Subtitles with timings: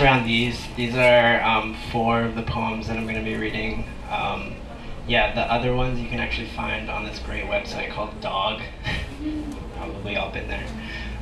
[0.00, 0.58] around these.
[0.76, 3.59] These are um, four of the poems that I'm gonna be reading.
[5.10, 8.60] Yeah, the other ones you can actually find on this great website called Dog.
[9.76, 10.64] Probably all been there.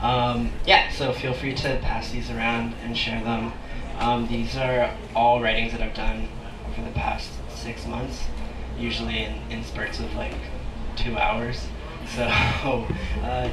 [0.03, 3.51] Um, yeah, so feel free to pass these around and share them.
[3.99, 6.29] Um, these are all writings that I've done
[6.69, 8.25] over the past six months,
[8.79, 10.35] usually in, in spurts of like
[10.95, 11.67] two hours.
[12.15, 12.85] So uh,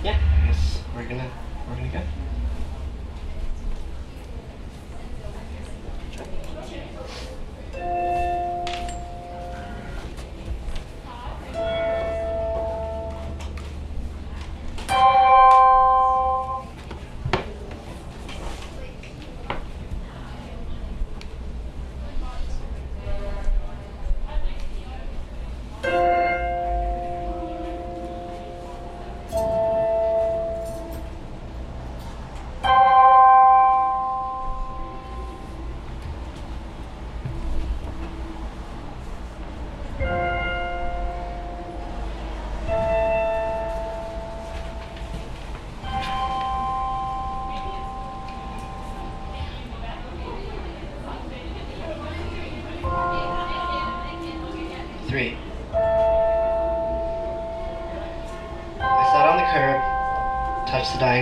[0.04, 1.31] yeah, I guess we're gonna
[1.70, 2.02] we're gonna go.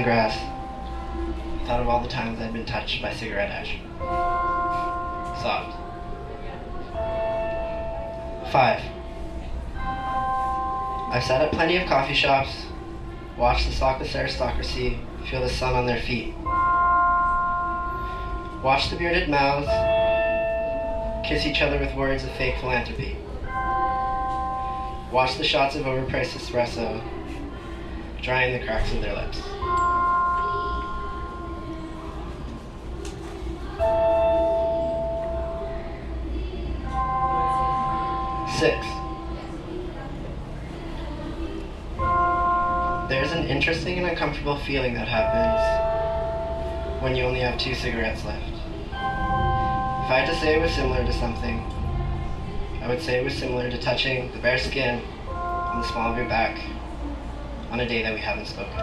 [0.04, 0.36] Grass.
[1.66, 3.78] Thought of all the times I'd been touched by cigarette ash.
[5.42, 5.74] Sobbed.
[8.52, 8.82] Five.
[11.12, 12.52] I've sat at plenty of coffee shops,
[13.38, 16.34] watched the sockless aristocracy feel the sun on their feet.
[18.64, 19.68] Watched the bearded mouths
[21.28, 23.16] kiss each other with words of fake philanthropy.
[25.12, 27.02] Watch the shots of overpriced espresso
[28.22, 29.42] drying the cracks of their lips.
[38.64, 38.88] Six.
[43.10, 45.60] There's an interesting and uncomfortable feeling that happens
[47.04, 48.48] when you only have two cigarettes left.
[48.48, 51.60] If I had to say it was similar to something,
[52.82, 56.18] I would say it was similar to touching the bare skin on the small of
[56.18, 56.58] your back
[57.70, 58.80] on a day that we haven't spoken.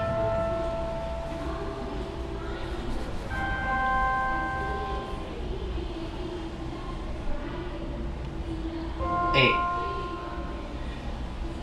[9.34, 9.69] Eight.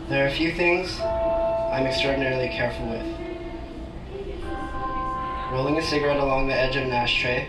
[0.08, 3.06] There are a few things I'm extraordinarily careful with.
[5.52, 7.46] Rolling a cigarette along the edge of an ashtray,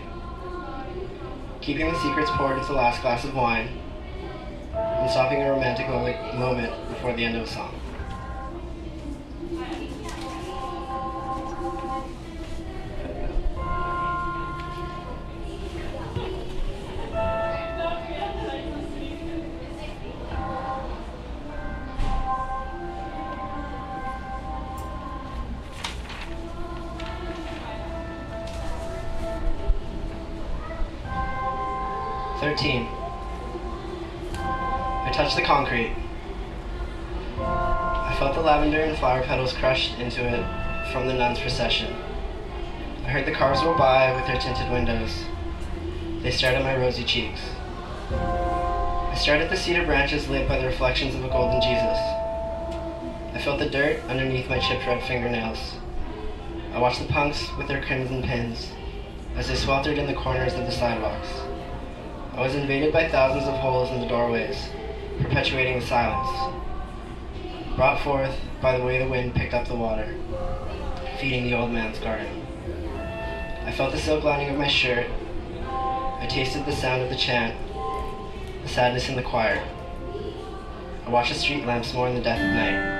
[1.61, 3.69] keeping the secrets poured into the last glass of wine,
[4.75, 7.78] and stopping a romantic moment before the end of a song.
[32.39, 32.87] Thirteen.
[34.33, 35.93] I touched the concrete.
[37.37, 41.93] I felt the lavender and flower petals crushed into it from the nuns' procession.
[43.03, 45.25] I heard the cars roll by with their tinted windows.
[46.23, 47.41] They stared at my rosy cheeks.
[48.09, 51.99] I stared at the cedar branches lit by the reflections of a golden Jesus.
[53.33, 55.75] I felt the dirt underneath my chipped red fingernails.
[56.73, 58.71] I watched the punks with their crimson pins
[59.35, 61.27] as they sweltered in the corners of the sidewalks.
[62.33, 64.69] I was invaded by thousands of holes in the doorways,
[65.21, 66.55] perpetuating the silence.
[67.75, 70.15] Brought forth by the way the wind picked up the water,
[71.19, 72.45] feeding the old man's garden.
[73.65, 75.07] I felt the silk lining of my shirt.
[75.61, 77.55] I tasted the sound of the chant,
[78.63, 79.63] the sadness in the choir.
[81.05, 82.98] I watched the street lamps mourn the death of night.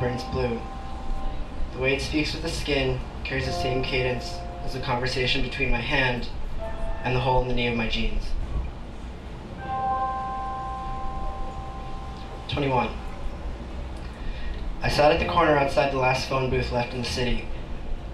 [0.00, 0.60] Burns blue.
[1.72, 5.70] The way it speaks with the skin carries the same cadence as the conversation between
[5.70, 6.28] my hand
[7.04, 8.24] and the hole in the knee of my jeans.
[12.48, 12.90] 21.
[14.82, 17.46] I sat at the corner outside the last phone booth left in the city.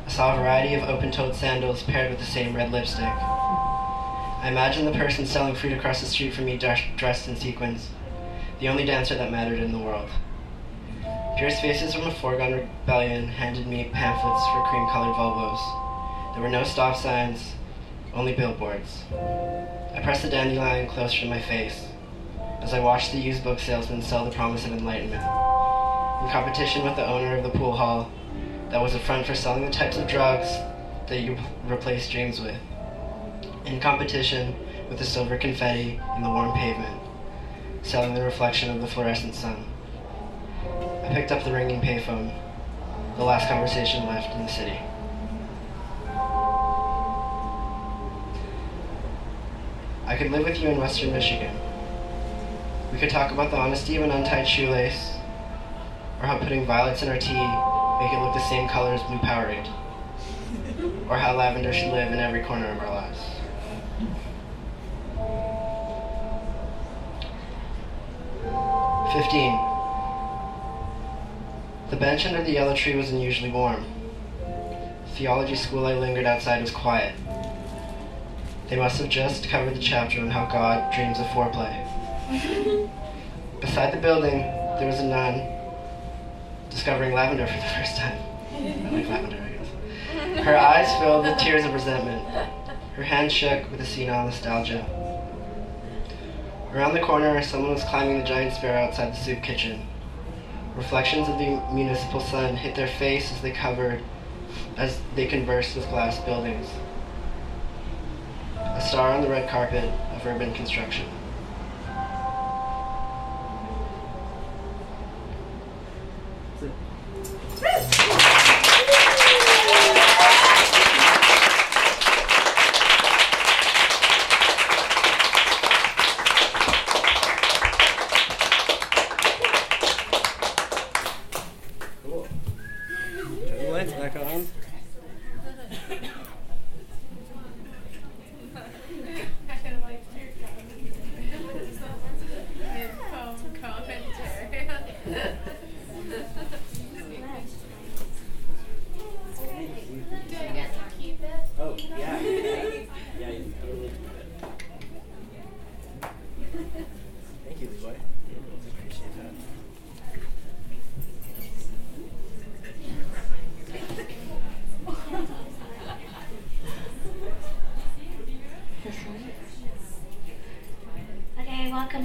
[0.06, 3.04] I saw a variety of open-toed sandals paired with the same red lipstick.
[3.04, 7.90] I imagined the person selling fruit across the street from me dressed in sequins,
[8.58, 10.10] the only dancer that mattered in the world.
[11.38, 16.34] Fierce faces from a foregone rebellion handed me pamphlets for cream-colored Volvos.
[16.34, 17.54] There were no stop signs,
[18.14, 19.04] only billboards.
[19.94, 21.86] I pressed the dandelion closer to my face
[22.62, 25.22] as I watched the used book salesman sell the promise of enlightenment.
[26.22, 28.10] In competition with the owner of the pool hall,
[28.70, 30.48] that was a front for selling the types of drugs
[31.08, 31.36] that you
[31.66, 32.56] replace dreams with.
[33.66, 34.54] In competition
[34.88, 37.00] with the silver confetti in the warm pavement,
[37.82, 39.71] selling the reflection of the fluorescent sun.
[41.22, 42.34] Picked up the ringing payphone,
[43.16, 44.76] the last conversation left in the city.
[50.04, 51.56] I could live with you in western Michigan.
[52.92, 55.14] We could talk about the honesty of an untied shoelace,
[56.20, 57.34] or how putting violets in our tea
[58.00, 59.68] make it look the same color as blue Powerade,
[61.08, 63.20] or how lavender should live in every corner of our lives.
[69.14, 69.71] Fifteen.
[72.02, 73.84] The bench under the yellow tree was unusually warm.
[74.40, 77.14] The theology school I lingered outside was quiet.
[78.68, 81.70] They must have just covered the chapter on how God dreams of foreplay.
[83.60, 85.48] Beside the building, there was a nun
[86.70, 88.18] discovering lavender for the first time.
[88.52, 90.44] I like lavender, I guess.
[90.44, 92.26] Her eyes filled with tears of resentment.
[92.96, 94.84] Her hand shook with a senile nostalgia.
[96.72, 99.86] Around the corner, someone was climbing the giant stair outside the soup kitchen.
[100.76, 104.02] Reflections of the municipal sun hit their face as they covered,
[104.76, 106.68] as they conversed with glass buildings
[108.74, 109.84] a star on the red carpet
[110.14, 111.06] of urban construction.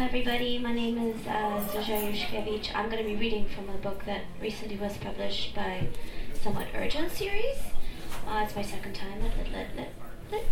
[0.08, 0.58] Everybody.
[0.58, 2.74] My name is uh, Zuzia Juszkiewicz.
[2.74, 5.90] I'm going to be reading from a book that recently was published by
[6.42, 7.58] Somewhat Urgent series.
[8.28, 9.90] Uh, it's my second time Lit Lit Lit
[10.32, 10.46] Lit.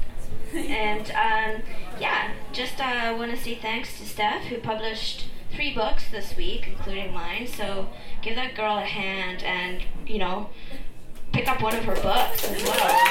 [0.69, 1.63] and um,
[1.99, 6.67] yeah, just uh, want to say thanks to Steph who published three books this week,
[6.67, 7.47] including mine.
[7.47, 7.87] So
[8.21, 10.49] give that girl a hand and, you know,
[11.33, 13.01] pick up one of her books as well.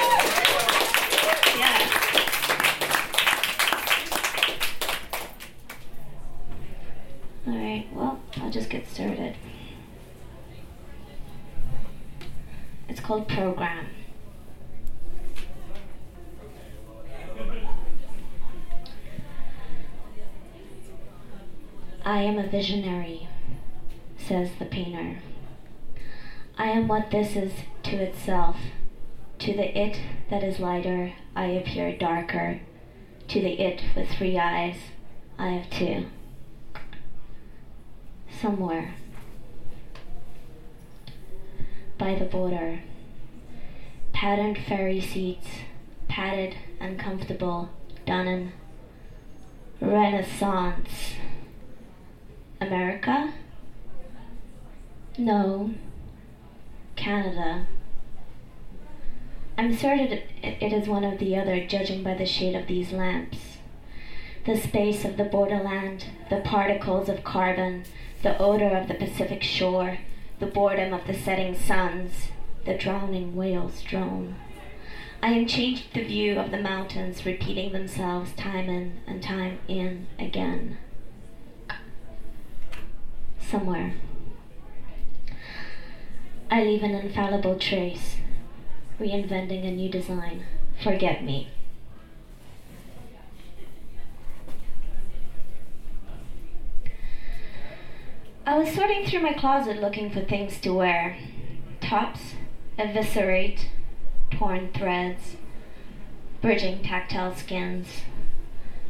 [1.57, 2.05] Yeah.
[7.47, 9.35] Alright, well, I'll just get started.
[12.87, 13.87] It's called Program.
[22.05, 23.27] I am a visionary,
[24.17, 25.19] says the painter.
[26.57, 27.51] I am what this is
[27.83, 28.55] to itself.
[29.39, 32.61] To the it that is lighter, I appear darker.
[33.27, 34.77] To the it with three eyes,
[35.37, 36.05] I have two
[38.45, 38.93] somewhere
[41.97, 42.79] by the border.
[44.13, 45.47] Patterned ferry seats,
[46.07, 47.69] padded and comfortable,
[48.05, 48.51] done in
[49.81, 51.15] Renaissance.
[52.61, 53.33] America?
[55.17, 55.73] No.
[56.95, 57.65] Canada.
[59.57, 63.57] I'm certain it is one of the other, judging by the shade of these lamps.
[64.45, 67.85] The space of the borderland, the particles of carbon,
[68.25, 69.99] the odor of the Pacific shore,
[70.39, 72.29] the boredom of the setting suns,
[72.65, 74.35] the drowning whales drone.
[75.21, 80.07] I am changed the view of the mountains, repeating themselves time in and time in
[80.17, 80.79] again.
[83.39, 83.93] Somewhere.
[86.49, 88.15] I leave an infallible trace,
[88.99, 90.45] reinventing a new design.
[90.83, 91.49] Forget me.
[98.55, 101.17] I was sorting through my closet looking for things to wear.
[101.81, 102.35] Tops,
[102.77, 103.67] eviscerate,
[104.31, 105.35] torn threads,
[106.41, 108.03] bridging tactile skins,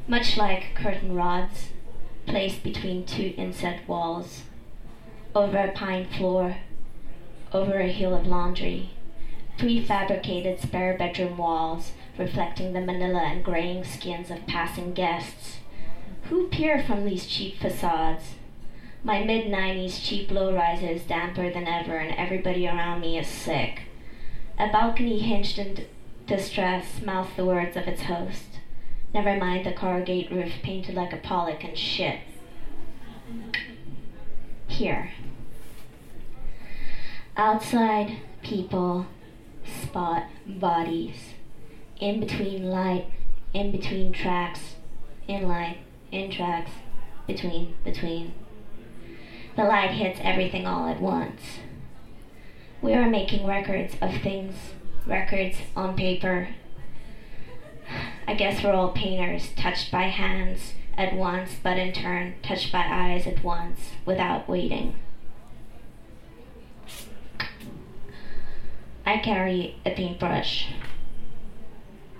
[0.07, 1.69] much like curtain rods
[2.27, 4.43] placed between two inset walls,
[5.33, 6.57] over a pine floor,
[7.51, 8.91] over a hill of laundry,
[9.57, 15.57] prefabricated spare bedroom walls reflecting the manila and graying skins of passing guests.
[16.29, 18.35] Who peer from these cheap facades?
[19.05, 23.83] My mid 90s cheap low-rise is damper than ever, and everybody around me is sick.
[24.57, 25.87] A balcony hinged in d-
[26.25, 28.61] distress mouths the words of its host.
[29.13, 32.21] Never mind the corrugate roof painted like a Pollock and shit.
[34.65, 35.11] Here.
[37.37, 39.05] Outside, people,
[39.83, 41.35] spot bodies.
[41.99, 43.05] In between light,
[43.53, 44.77] in between tracks,
[45.27, 45.77] in light,
[46.11, 46.71] in tracks,
[47.27, 48.33] between, between.
[49.55, 51.41] The light hits everything all at once.
[52.81, 54.55] We are making records of things,
[55.05, 56.49] records on paper.
[58.27, 62.83] I guess we're all painters, touched by hands at once, but in turn touched by
[62.85, 64.95] eyes at once, without waiting.
[69.05, 70.67] I carry a paintbrush.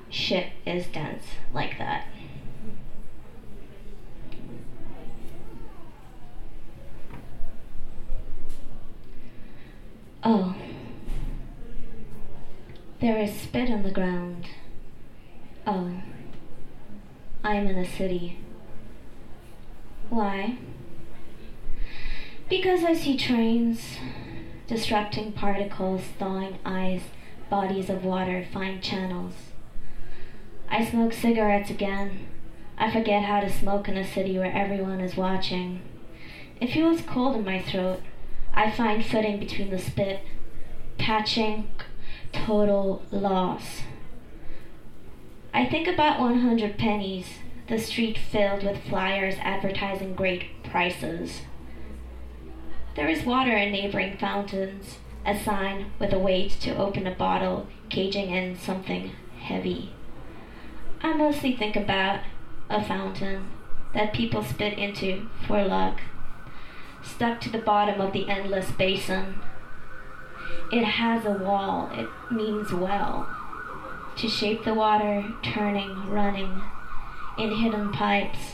[0.10, 1.24] Shit is dense
[1.54, 2.06] like that.
[10.24, 10.56] Oh.
[13.06, 14.48] There is spit on the ground.
[15.68, 15.92] Oh.
[17.44, 18.40] I am in a city.
[20.10, 20.58] Why?
[22.50, 23.98] Because I see trains,
[24.66, 27.04] disrupting particles, thawing ice,
[27.48, 29.36] bodies of water, fine channels.
[30.68, 32.28] I smoke cigarettes again.
[32.76, 35.84] I forget how to smoke in a city where everyone is watching.
[36.60, 38.02] It feels cold in my throat.
[38.52, 40.22] I find footing between the spit,
[40.98, 41.70] patching
[42.46, 43.82] total loss.
[45.54, 47.28] I think about 100 pennies,
[47.68, 51.42] the street filled with flyers advertising great prices.
[52.96, 57.68] There is water in neighboring fountains, a sign with a weight to open a bottle,
[57.90, 59.94] caging in something heavy.
[61.02, 62.22] I mostly think about
[62.70, 63.48] a fountain
[63.94, 66.00] that people spit into for luck,
[67.02, 69.36] stuck to the bottom of the endless basin.
[70.72, 73.30] It has a wall, it means well,
[74.18, 76.62] to shape the water, turning, running,
[77.38, 78.54] in hidden pipes,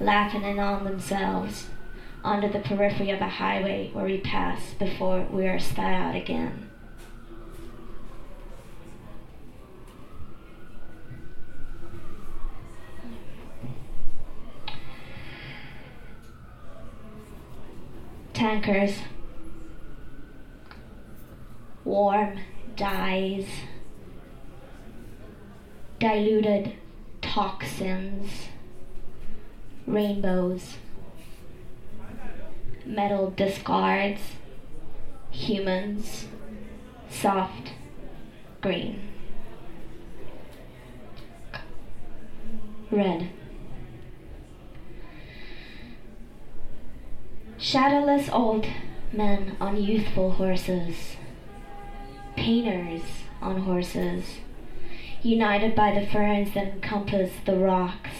[0.00, 1.68] laughing in on themselves,
[2.22, 6.68] onto the periphery of a highway where we pass before we are spat out again.
[18.34, 18.98] Tankers.
[21.88, 22.38] Warm
[22.76, 23.46] dyes.
[25.98, 26.74] Diluted
[27.22, 28.48] toxins.
[29.86, 30.74] Rainbows.
[32.84, 34.20] Metal discards.
[35.30, 36.26] Humans.
[37.08, 37.70] Soft.
[38.60, 39.00] Green.
[42.90, 43.30] Red.
[47.56, 48.66] Shadowless old
[49.10, 51.16] men on youthful horses,
[52.38, 53.02] painters
[53.42, 54.38] on horses,
[55.22, 58.10] united by the ferns that encompass the rocks,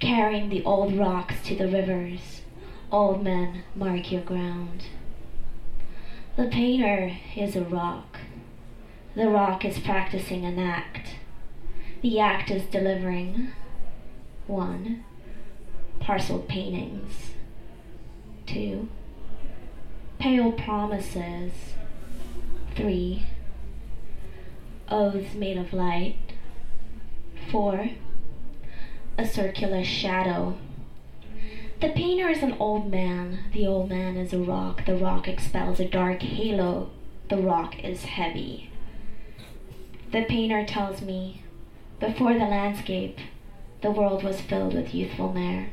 [0.00, 2.42] carrying the old rocks to the rivers.
[2.90, 4.86] Old men, mark your ground.
[6.36, 8.18] The painter is a rock.
[9.14, 11.14] The rock is practicing an act.
[12.02, 13.52] The act is delivering
[14.48, 15.04] one,
[16.00, 17.34] parcel paintings.
[18.46, 18.88] Two,
[20.18, 21.52] pale promises.
[22.78, 23.26] Three,
[24.88, 26.16] oaths made of light.
[27.50, 27.90] Four,
[29.18, 30.56] a circular shadow.
[31.80, 33.40] The painter is an old man.
[33.52, 34.86] The old man is a rock.
[34.86, 36.90] The rock expels a dark halo.
[37.28, 38.70] The rock is heavy.
[40.12, 41.42] The painter tells me,
[42.00, 43.18] before the landscape,
[43.82, 45.70] the world was filled with youthful mare.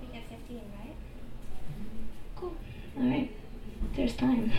[0.00, 0.96] We get 15, right?
[2.36, 2.54] Cool.
[2.98, 3.30] All right.
[3.96, 4.52] There's time.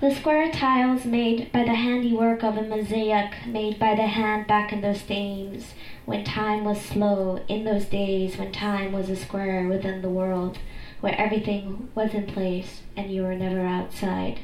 [0.00, 4.72] The square tiles made by the handiwork of a mosaic made by the hand back
[4.72, 5.74] in those days
[6.06, 10.56] when time was slow, in those days when time was a square within the world,
[11.02, 14.40] where everything was in place and you were never outside.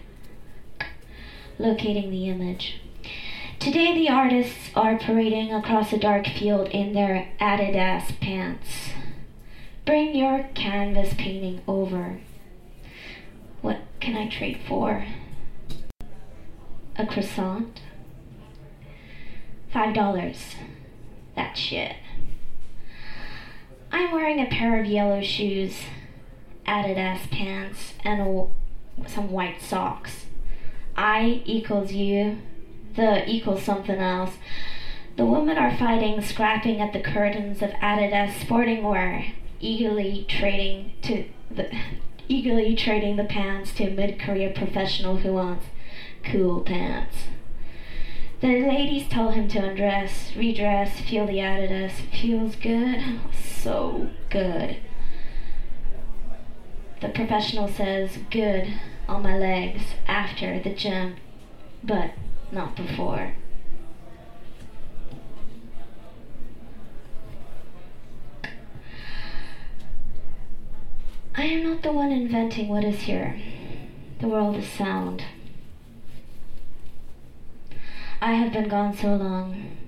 [1.58, 2.82] Locating the image.
[3.58, 8.90] Today, the artists are parading across a dark field in their Adidas pants.
[9.86, 12.20] Bring your canvas painting over.
[13.62, 15.06] What can I trade for?
[17.00, 17.80] A croissant?
[19.72, 20.54] Five dollars.
[21.34, 21.96] That shit.
[23.90, 25.78] I'm wearing a pair of yellow shoes,
[26.66, 28.46] Adidas pants, and a,
[29.08, 30.26] some white socks.
[30.94, 32.36] I equals you,
[32.96, 34.34] the equals something else.
[35.16, 41.24] The women are fighting, scrapping at the curtains of Adidas sporting wear, eagerly trading to
[41.50, 41.74] the
[42.28, 45.64] eagerly trading the pants to a mid-career professional who wants
[46.24, 47.16] cool pants.
[48.40, 51.92] The ladies tell him to undress, redress, feel the Adidas.
[52.10, 53.20] Feels good,
[53.62, 54.78] so good.
[57.00, 58.72] The professional says, good
[59.08, 61.16] on my legs after the gym,
[61.82, 62.12] but
[62.50, 63.34] not before.
[71.34, 73.40] I am not the one inventing what is here.
[74.20, 75.24] The world is sound.
[78.22, 79.78] I have been gone so long.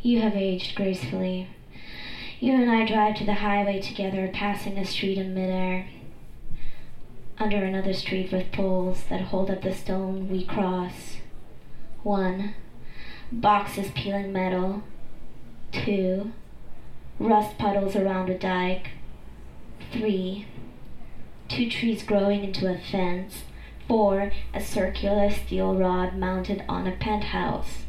[0.00, 1.46] You have aged gracefully.
[2.40, 5.86] You and I drive to the highway together, passing a street in midair.
[7.38, 11.18] Under another street with poles that hold up the stone we cross.
[12.02, 12.54] One,
[13.30, 14.82] boxes peeling metal.
[15.70, 16.32] Two,
[17.20, 18.88] rust puddles around a dike.
[19.92, 20.48] Three,
[21.48, 23.44] two trees growing into a fence.
[23.92, 27.82] Four, a circular steel rod mounted on a penthouse.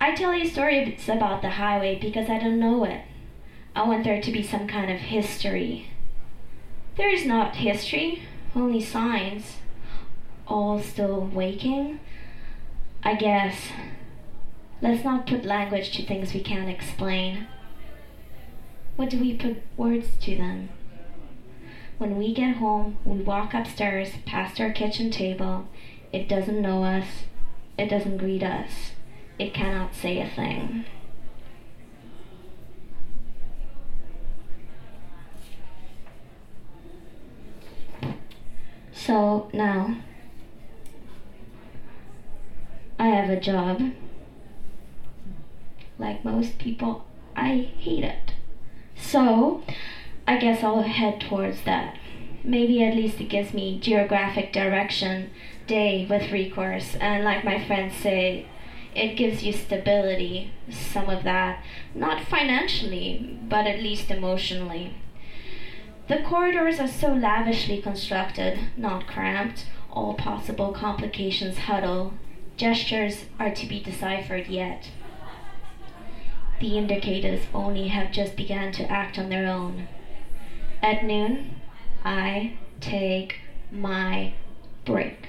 [0.00, 3.00] I tell you stories about the highway because I don't know it.
[3.74, 5.88] I want there to be some kind of history.
[6.96, 8.22] There is not history,
[8.54, 9.56] only signs.
[10.46, 11.98] All still waking.
[13.02, 13.56] I guess.
[14.80, 17.48] Let's not put language to things we can't explain.
[18.94, 20.68] What do we put words to then?
[22.00, 25.68] When we get home, we walk upstairs past our kitchen table.
[26.14, 27.04] It doesn't know us.
[27.76, 28.92] It doesn't greet us.
[29.38, 30.86] It cannot say a thing.
[38.94, 39.98] So now,
[42.98, 43.92] I have a job.
[45.98, 47.04] Like most people,
[47.36, 48.32] I hate it.
[48.96, 49.62] So,
[50.30, 51.96] I guess I'll head towards that.
[52.44, 55.30] Maybe at least it gives me geographic direction
[55.66, 58.46] day with recourse, and like my friends say,
[58.94, 61.64] it gives you stability, some of that,
[61.96, 64.94] not financially, but at least emotionally.
[66.06, 72.14] The corridors are so lavishly constructed, not cramped, all possible complications huddle.
[72.56, 74.90] Gestures are to be deciphered yet.
[76.60, 79.88] The indicators only have just begun to act on their own.
[80.82, 81.56] At noon,
[82.04, 83.36] I take
[83.70, 84.32] my
[84.84, 85.26] break.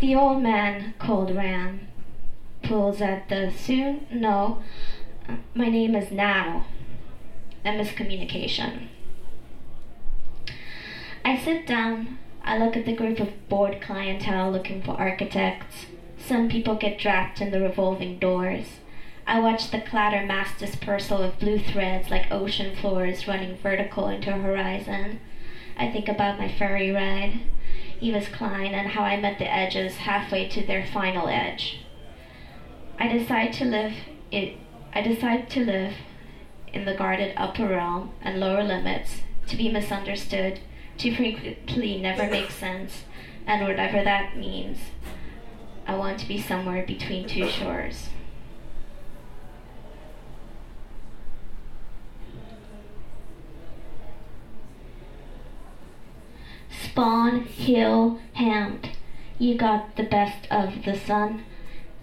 [0.00, 1.88] The old man called Ram
[2.62, 4.06] pulls at the soon.
[4.10, 4.62] No,
[5.54, 6.66] my name is now.
[7.64, 8.88] A miscommunication.
[11.24, 12.18] I sit down.
[12.42, 15.86] I look at the group of bored clientele looking for architects.
[16.18, 18.80] Some people get trapped in the revolving doors.
[19.30, 24.34] I watch the clatter mass dispersal of blue threads like ocean floors running vertical into
[24.34, 25.20] a horizon.
[25.76, 27.38] I think about my ferry ride.
[28.02, 31.78] Yves Klein and how I met the edges halfway to their final edge.
[32.98, 33.92] I decide to live
[34.32, 34.58] it
[34.92, 35.94] I decide to live
[36.72, 40.58] in the guarded upper realm and lower limits, to be misunderstood,
[40.98, 43.04] to frequently never make sense,
[43.46, 44.78] and whatever that means.
[45.86, 48.08] I want to be somewhere between two shores.
[56.82, 58.90] Spawn, Hill, Hamd.
[59.38, 61.44] You got the best of the sun.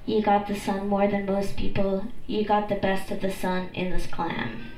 [0.05, 2.05] You got the sun more than most people.
[2.25, 4.71] You got the best of the sun in this clan.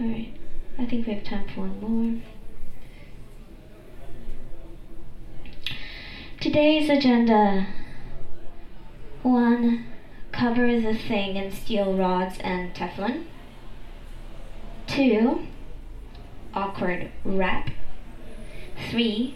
[0.00, 0.34] Alright,
[0.78, 2.22] I think we have time for one more.
[6.40, 7.66] Today's agenda.
[9.22, 9.84] One,
[10.32, 13.24] cover the thing in steel rods and Teflon.
[14.86, 15.46] Two,
[16.54, 17.70] awkward rap.
[18.90, 19.34] Three,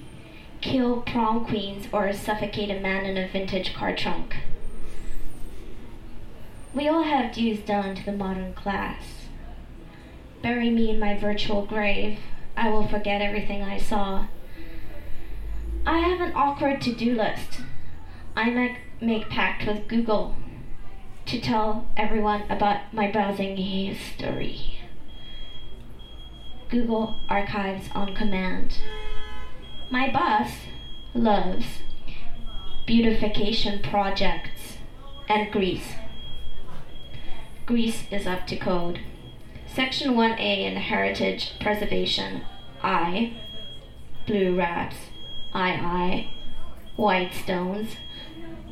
[0.60, 4.36] kill prom queens or suffocate a man in a vintage car trunk.
[6.74, 9.02] We all have dues done to the modern class.
[10.42, 12.18] Bury me in my virtual grave.
[12.56, 14.26] I will forget everything I saw.
[15.86, 17.60] I have an awkward to do list.
[18.34, 20.36] I make, make pact with Google
[21.34, 24.78] to tell everyone about my browsing history.
[26.68, 28.78] Google Archives on command.
[29.90, 30.52] My boss
[31.12, 31.64] loves
[32.86, 34.76] beautification projects
[35.28, 35.94] and Greece.
[37.66, 39.00] Greece is up to code.
[39.66, 42.42] Section 1A in Heritage Preservation
[42.80, 43.32] I.
[44.24, 44.96] Blue rats.
[45.52, 45.70] I.
[45.70, 46.28] I.
[46.94, 47.96] White stones.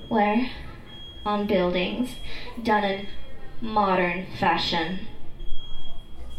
[0.08, 0.48] Where?
[1.24, 2.16] On buildings.
[2.62, 3.06] Done in
[3.60, 5.06] modern fashion.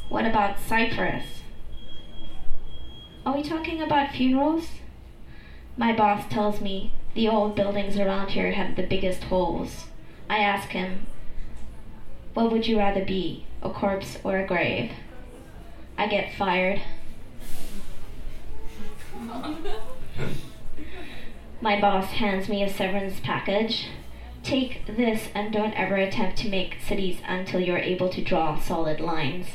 [0.10, 1.26] What about Cyprus?
[3.26, 4.68] Are we talking about funerals?
[5.78, 9.86] My boss tells me the old buildings around here have the biggest holes.
[10.30, 11.08] I ask him,
[12.34, 14.92] what would you rather be, a corpse or a grave?
[15.98, 16.82] I get fired.
[21.62, 23.88] My boss hands me a severance package.
[24.44, 29.00] Take this and don't ever attempt to make cities until you're able to draw solid
[29.00, 29.48] lines.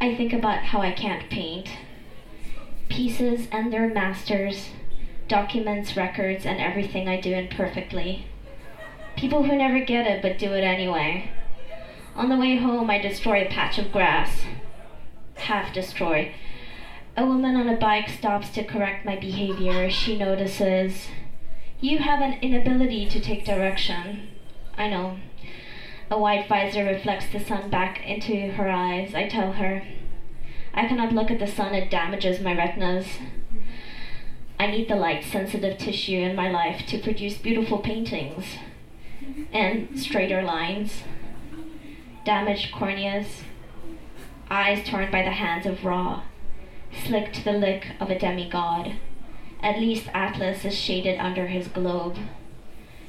[0.00, 1.70] I think about how I can't paint.
[2.88, 4.68] Pieces and their masters,
[5.28, 8.26] documents, records, and everything I do imperfectly.
[9.16, 11.30] People who never get it but do it anyway.
[12.14, 14.42] On the way home, I destroy a patch of grass.
[15.36, 16.34] Half destroy.
[17.16, 19.88] A woman on a bike stops to correct my behavior.
[19.90, 21.08] She notices,
[21.82, 24.28] You have an inability to take direction.
[24.78, 25.16] I know.
[26.12, 29.16] A white visor reflects the sun back into her eyes.
[29.16, 29.82] I tell her,
[30.72, 33.18] I cannot look at the sun, it damages my retinas.
[34.60, 38.44] I need the light sensitive tissue in my life to produce beautiful paintings
[39.52, 41.02] and straighter lines.
[42.24, 43.42] Damaged corneas,
[44.48, 46.22] eyes torn by the hands of Ra,
[47.04, 48.92] slick to the lick of a demigod.
[49.62, 52.16] At least Atlas is shaded under his globe.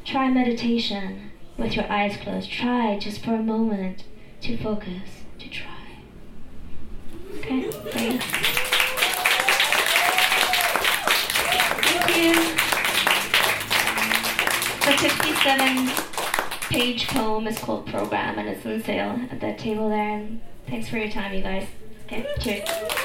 [0.06, 2.52] Try meditation with your eyes closed.
[2.52, 4.04] Try just for a moment
[4.42, 5.98] to focus, to try.
[7.38, 8.26] Okay, thanks.
[11.82, 12.34] Thank you.
[14.86, 15.90] The 57
[16.70, 20.18] page poem is called Program and it's on sale at that table there.
[20.18, 21.68] And thanks for your time, you guys.
[22.06, 23.03] Okay, cheers.